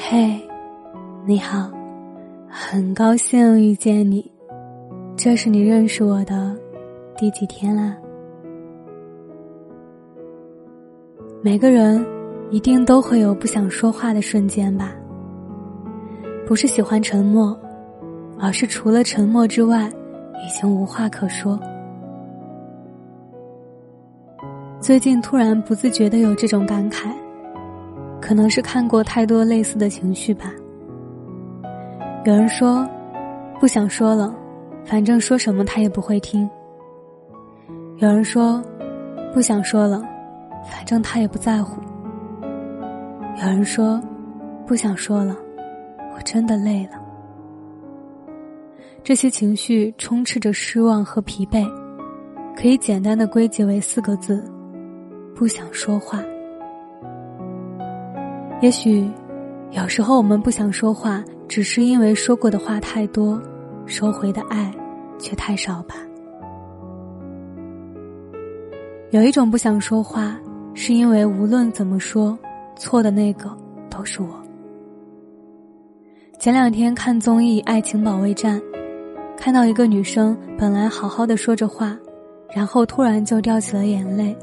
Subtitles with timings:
[0.00, 0.40] 嘿，
[1.26, 1.68] 你好，
[2.48, 4.30] 很高兴遇见你。
[5.16, 6.56] 这是你认识我的
[7.16, 7.96] 第几天啦？
[11.42, 12.06] 每个人
[12.48, 14.94] 一定都会有不想说话的瞬间吧？
[16.46, 17.58] 不是喜欢沉默，
[18.38, 19.90] 而是除了沉默之外，
[20.46, 21.58] 已经无话可说。
[24.80, 27.10] 最近突然不自觉的有这种感慨。
[28.28, 30.52] 可能是看过太多类似的情绪吧。
[32.26, 32.86] 有人说，
[33.58, 34.36] 不想说了，
[34.84, 36.46] 反正说什么他也不会听。
[37.96, 38.62] 有人说，
[39.32, 40.06] 不想说了，
[40.70, 41.80] 反正他也不在乎。
[43.40, 43.98] 有人说，
[44.66, 45.34] 不想说了，
[46.14, 47.00] 我真的累了。
[49.02, 51.66] 这些情绪充斥着失望和疲惫，
[52.54, 54.44] 可以简单的归结为四个字：
[55.34, 56.22] 不想说话。
[58.60, 59.08] 也许，
[59.70, 63.40] 有时候我们不想说话，只是因为说过的话太多，
[63.86, 64.74] 收回的爱
[65.16, 65.94] 却太少吧。
[69.10, 70.36] 有一种不想说话，
[70.74, 72.36] 是因为无论怎么说，
[72.76, 73.48] 错的那个
[73.88, 74.28] 都是我。
[76.40, 78.60] 前两天看综艺《爱情保卫战》，
[79.36, 81.96] 看到一个女生本来好好的说着话，
[82.52, 84.36] 然后突然就掉起了眼泪。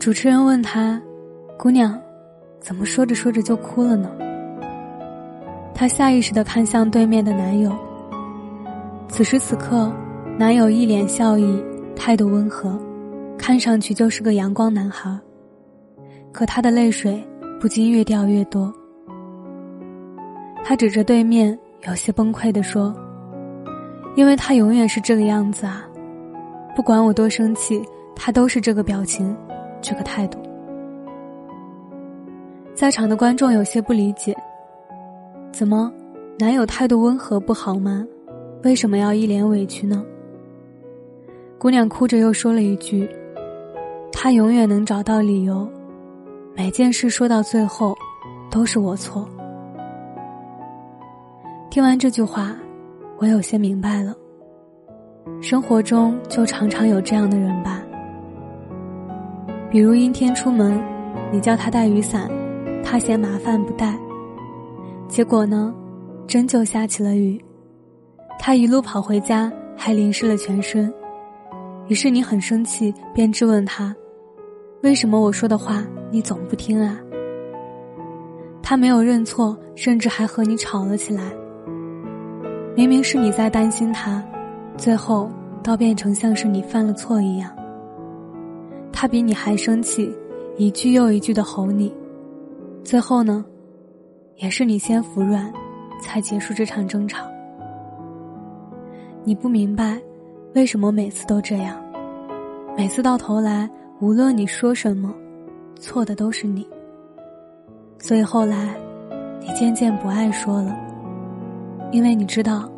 [0.00, 1.00] 主持人问她。
[1.62, 1.94] 姑娘，
[2.58, 4.10] 怎么说着说着就哭了呢？
[5.74, 7.70] 她下意识的看向对面的男友。
[9.08, 9.92] 此时此刻，
[10.38, 11.62] 男友一脸笑意，
[11.94, 12.80] 态度温和，
[13.36, 15.14] 看上去就是个阳光男孩。
[16.32, 17.22] 可她的泪水
[17.60, 18.72] 不禁越掉越多。
[20.64, 22.96] 她指着对面，有些崩溃的说
[24.16, 25.84] ：“因为他永远是这个样子啊，
[26.74, 27.84] 不管我多生气，
[28.16, 29.36] 他都是这个表情，
[29.82, 30.38] 这个态度。”
[32.80, 34.34] 在场的观众有些不理解
[35.52, 35.92] ：“怎么，
[36.38, 38.06] 男友态度温和不好吗？
[38.62, 40.02] 为什么要一脸委屈呢？”
[41.60, 43.06] 姑娘哭着又说了一句
[44.10, 45.68] ：“他永远能找到理由，
[46.56, 47.94] 每件事说到最后，
[48.50, 49.28] 都是我错。”
[51.68, 52.56] 听完这句话，
[53.18, 54.14] 我有些明白了。
[55.42, 57.82] 生活中就常常有这样的人吧，
[59.68, 60.82] 比如阴天出门，
[61.30, 62.39] 你叫他带雨伞。
[62.82, 63.98] 他嫌麻烦不带，
[65.08, 65.72] 结果呢，
[66.26, 67.42] 真就下起了雨。
[68.38, 70.92] 他一路跑回家，还淋湿了全身。
[71.88, 73.94] 于是你很生气，便质问他
[74.82, 76.98] ：“为什么我说的话你总不听啊？”
[78.62, 81.22] 他没有认错，甚至还和你吵了起来。
[82.76, 84.24] 明明是你在担心他，
[84.76, 85.30] 最后
[85.62, 87.50] 倒变成像是你犯了错一样。
[88.92, 90.12] 他比你还生气，
[90.56, 91.92] 一句又一句的吼你。
[92.82, 93.44] 最后呢，
[94.36, 95.52] 也是你先服软，
[96.00, 97.24] 才结束这场争吵。
[99.22, 100.00] 你不明白，
[100.54, 101.80] 为什么每次都这样？
[102.76, 103.68] 每次到头来，
[104.00, 105.14] 无论你说什么，
[105.76, 106.66] 错的都是你。
[107.98, 108.74] 所以后来，
[109.40, 110.74] 你渐渐不爱说了，
[111.92, 112.68] 因为你知道，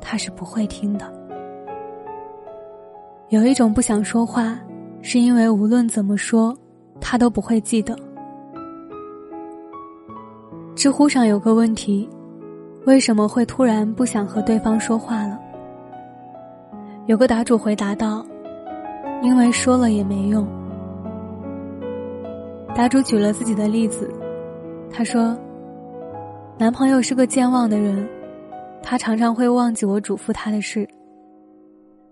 [0.00, 1.12] 他是不会听的。
[3.30, 4.58] 有一种不想说话，
[5.02, 6.56] 是因为无论怎么说，
[7.00, 7.98] 他都不会记得。
[10.78, 12.08] 知乎上有个问题：
[12.86, 15.36] 为什么会突然不想和对方说话了？
[17.06, 18.24] 有个答主回答道
[19.20, 20.46] ：“因为说了也没用。”
[22.76, 24.08] 答主举了自己的例子，
[24.88, 25.36] 他说
[26.56, 28.08] ：“男朋友是个健忘的人，
[28.80, 30.88] 他常常会忘记我嘱咐他的事，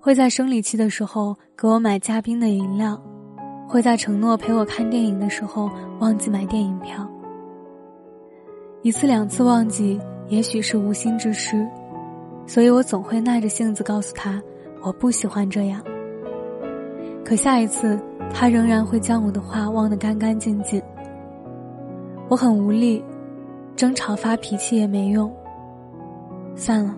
[0.00, 3.00] 会在生理期的时候给我买加冰的饮料，
[3.68, 7.08] 会在承诺陪我看电影的时候忘记买电影票。”
[8.86, 11.68] 一次两次忘记，也许是无心之失，
[12.46, 14.40] 所以我总会耐着性子告诉他，
[14.80, 15.82] 我不喜欢这样。
[17.24, 17.98] 可下一次，
[18.32, 20.80] 他仍然会将我的话忘得干干净净。
[22.28, 23.04] 我很无力，
[23.74, 25.34] 争吵发脾气也没用。
[26.54, 26.94] 算了，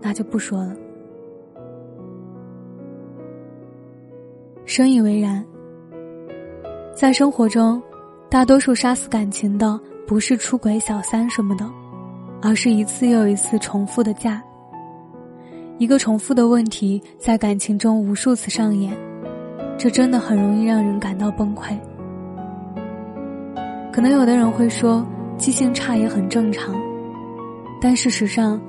[0.00, 0.74] 那就不说了。
[4.64, 5.44] 深以为然，
[6.94, 7.82] 在生活中，
[8.30, 9.78] 大多数杀死感情的。
[10.06, 11.64] 不是出轨小三什么的，
[12.42, 14.42] 而是一次又一次重复的嫁。
[15.78, 18.96] 一个重复的问题在感情中无数次上演，
[19.78, 21.76] 这真的很容易让人感到崩溃。
[23.90, 25.04] 可能有的人会说，
[25.38, 26.74] 记性差也很正常，
[27.80, 28.60] 但事实上，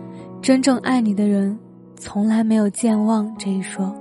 [0.42, 1.58] 真正爱你的人，
[1.98, 3.94] 从来没有健忘这一说。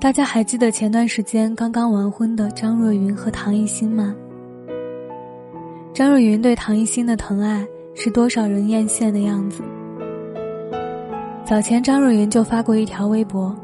[0.00, 4.12] 大家还记得前段时间刚刚完婚的张若昀和唐艺昕吗？
[5.94, 9.62] 张若昀对唐艺昕的疼爱是多少人艳羡的样子。
[11.44, 13.54] 早前张若昀就发过一条微博，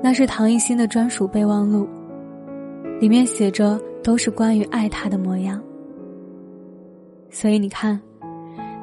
[0.00, 1.88] 那是唐艺昕的专属备忘录，
[3.00, 5.60] 里面写着都是关于爱他的模样。
[7.28, 8.00] 所以你看，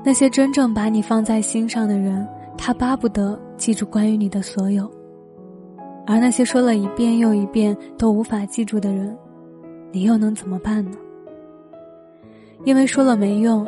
[0.03, 2.27] 那些真正把你放在心上的人，
[2.57, 4.91] 他巴不得记住关于你的所有。
[6.05, 9.17] 而那些说了一遍又一遍都无法记住的人，
[9.93, 10.97] 你又能怎么办呢？
[12.63, 13.65] 因为说了没用，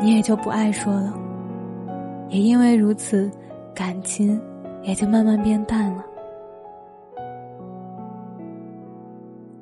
[0.00, 1.14] 你也就不爱说了。
[2.28, 3.30] 也因为如此，
[3.74, 4.40] 感情
[4.82, 6.04] 也就慢慢变淡了。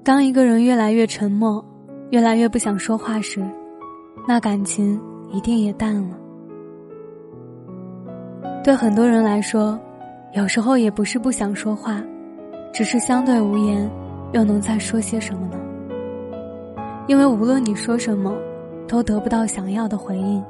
[0.02, 1.64] 当一个人越来越沉默，
[2.10, 3.44] 越来越不想说话时，
[4.26, 5.00] 那感情
[5.30, 6.16] 一定也淡了。
[8.64, 9.78] 对很多人来说。
[10.34, 12.02] 有时候也不是不想说话，
[12.72, 13.86] 只是相对无言，
[14.32, 15.61] 又能再说些什么呢？
[17.06, 18.34] 因为无论你说什么，
[18.86, 20.44] 都得不到想要的回应，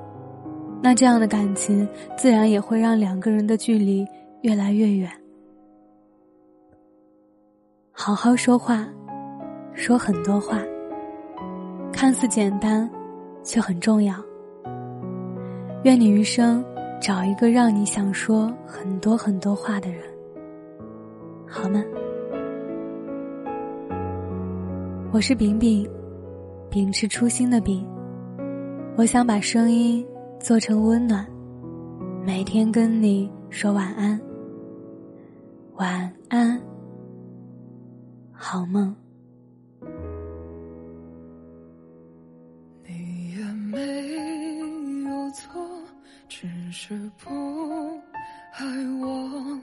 [0.82, 4.06] 那这样的感情自然也会让两个人的距离
[4.42, 5.10] 越来越远。
[7.90, 8.86] 好好说话，
[9.74, 10.58] 说很多话，
[11.92, 12.88] 看似简单，
[13.42, 14.14] 却很重要。
[15.84, 16.64] 愿你余生。
[17.04, 20.04] 找一个让你想说很多很多话的人，
[21.48, 21.82] 好吗？
[25.10, 25.84] 我是饼饼，
[26.72, 27.86] 秉持初心的饼。
[28.96, 30.02] 我想把声音
[30.40, 31.28] 做成温暖，
[32.24, 34.18] 每天跟你说晚安，
[35.74, 36.58] 晚安，
[38.32, 38.96] 好梦。
[42.86, 44.08] 你也没
[45.10, 45.60] 有错
[46.26, 47.28] 只是不
[48.54, 48.64] 爱
[48.98, 49.60] 我，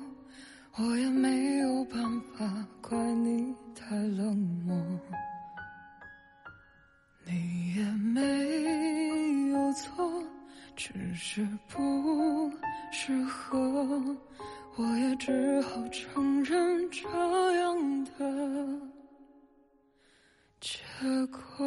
[0.78, 4.76] 我也没有办法怪你太冷漠。
[7.80, 8.22] 也没
[9.52, 10.22] 有错，
[10.76, 12.52] 只是不
[12.92, 13.58] 适合，
[14.76, 17.08] 我也只好承认这
[17.56, 18.12] 样的
[20.60, 20.80] 结
[21.28, 21.66] 果。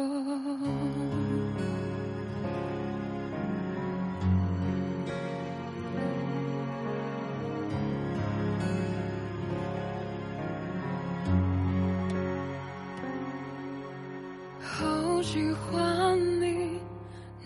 [14.61, 16.02] 好喜欢，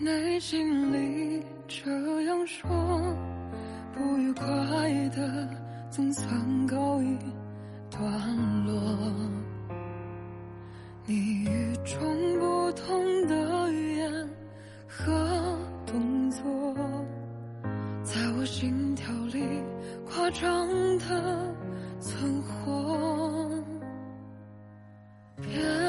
[0.00, 1.90] 内心里这
[2.22, 2.68] 样说，
[3.92, 4.44] 不愉快
[5.08, 5.48] 的
[5.90, 7.18] 总算告一
[7.90, 8.02] 段
[8.64, 8.80] 落。
[11.04, 14.28] 你与众不同的语言
[14.86, 16.44] 和动作，
[18.04, 19.42] 在我心跳里
[20.08, 20.68] 夸张
[20.98, 21.54] 的
[21.98, 23.50] 存活。
[25.38, 25.87] 别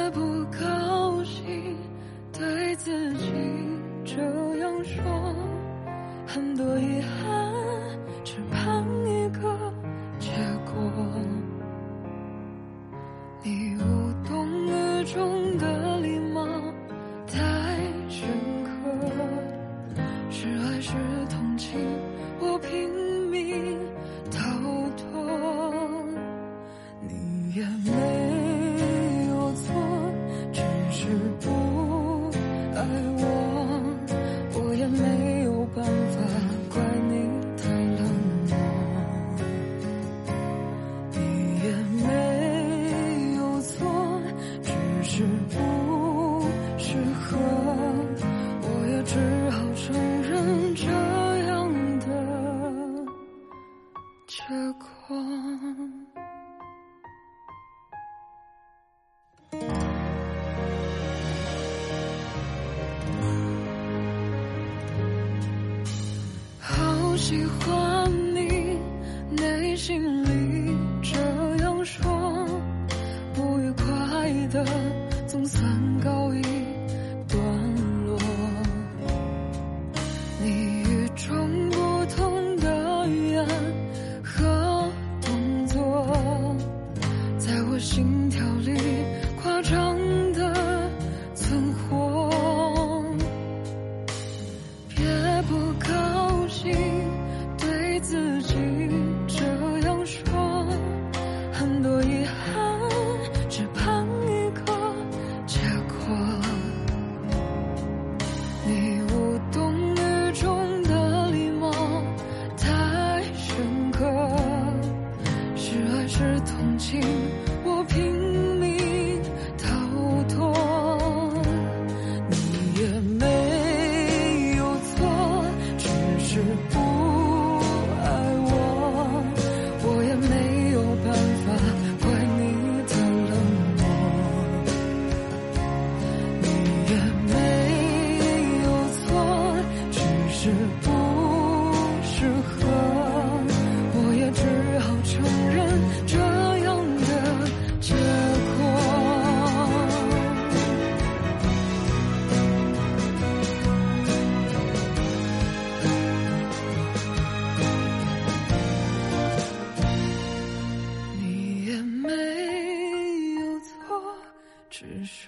[116.92, 117.19] 太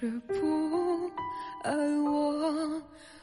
[0.01, 1.11] 却不
[1.63, 2.81] 爱我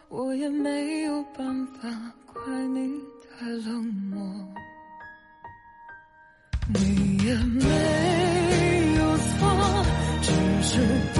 [0.08, 1.88] 我也没有办法
[2.32, 2.94] 怪你
[3.36, 4.22] 太冷漠。
[6.72, 9.84] 你也没有错
[10.22, 11.17] 只是